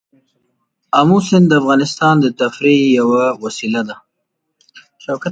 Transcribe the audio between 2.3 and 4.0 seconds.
تفریح یوه وسیله ده.